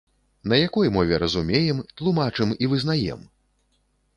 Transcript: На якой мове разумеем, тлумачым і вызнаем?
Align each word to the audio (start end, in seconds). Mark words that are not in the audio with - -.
На 0.51 0.55
якой 0.67 0.91
мове 0.95 1.19
разумеем, 1.23 1.83
тлумачым 2.01 2.57
і 2.65 2.71
вызнаем? 2.73 3.21